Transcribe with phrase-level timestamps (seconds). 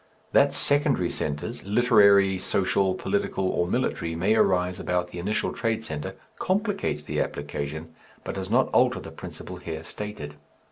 [0.31, 6.15] That secondary centres, literary, social, political, or military, may arise about the initial trade centre,
[6.39, 7.93] complicates the application
[8.23, 10.33] but does not alter the principle here stated.